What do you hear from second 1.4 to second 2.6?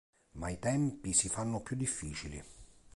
più difficili.